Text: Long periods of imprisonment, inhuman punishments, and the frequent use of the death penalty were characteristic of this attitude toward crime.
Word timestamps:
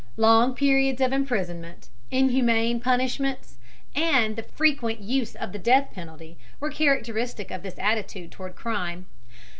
Long 0.17 0.55
periods 0.55 0.99
of 0.99 1.13
imprisonment, 1.13 1.89
inhuman 2.09 2.79
punishments, 2.79 3.59
and 3.93 4.35
the 4.35 4.41
frequent 4.41 4.99
use 5.01 5.35
of 5.35 5.51
the 5.51 5.59
death 5.59 5.89
penalty 5.93 6.39
were 6.59 6.71
characteristic 6.71 7.51
of 7.51 7.61
this 7.61 7.77
attitude 7.77 8.31
toward 8.31 8.55
crime. 8.55 9.05